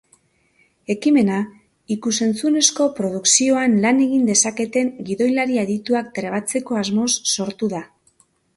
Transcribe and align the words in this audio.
Ekimena 0.93 1.35
ikus-entzunezko 1.95 2.87
produkzioan 3.01 3.77
lan 3.85 4.01
egin 4.07 4.25
dezaketen 4.31 4.91
gidoilari 5.11 5.63
adituak 5.67 6.11
trebatzeko 6.19 6.83
asmoz 6.85 7.09
sortu 7.37 7.75
da. 7.79 7.85